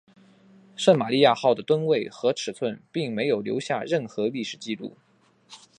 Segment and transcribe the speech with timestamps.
[0.75, 4.97] 圣玛利亚号的吨位和尺寸并没有留下任何历史记录。